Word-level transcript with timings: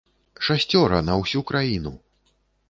Шасцёра 0.47 1.01
на 1.09 1.19
ўсю 1.21 1.45
краіну! 1.53 1.93